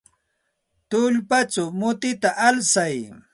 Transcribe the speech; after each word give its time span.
Tullpachaw 0.89 1.69
mutita 1.79 2.29
alsay. 2.47 2.97